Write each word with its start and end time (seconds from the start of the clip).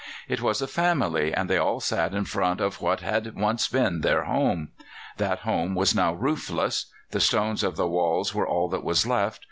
It 0.27 0.41
was 0.41 0.63
a 0.63 0.67
family, 0.67 1.31
and 1.31 1.47
they 1.47 1.61
sat 1.77 2.15
in 2.15 2.25
front 2.25 2.59
of 2.59 2.81
what 2.81 3.01
had 3.01 3.35
once 3.35 3.67
been 3.67 4.01
their 4.01 4.23
home. 4.23 4.69
That 5.17 5.41
home 5.41 5.75
was 5.75 5.93
now 5.93 6.13
roofless. 6.15 6.87
The 7.11 7.19
stones 7.19 7.61
of 7.61 7.75
the 7.75 7.85
walls 7.87 8.33
were 8.33 8.47
all 8.47 8.67
that 8.69 8.83
was 8.83 9.05
left. 9.05 9.39